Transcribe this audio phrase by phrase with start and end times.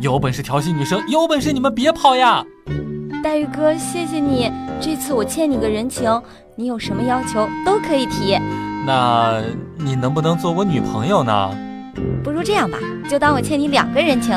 [0.00, 2.44] 有本事调戏女生，有本事你们别跑呀！
[3.20, 4.48] 黛玉哥，谢谢你，
[4.80, 6.22] 这次我欠你个人情，
[6.54, 8.38] 你有什么要求都可以提。
[8.86, 9.42] 那
[9.76, 11.50] 你能不能做我女朋友呢？
[12.22, 12.78] 不如这样吧，
[13.10, 14.32] 就当我欠你两个人情。